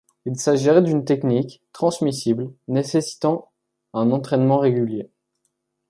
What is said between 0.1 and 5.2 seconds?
Il s'agirait d'une technique, transmissible, nécessitant un entraînement régulier.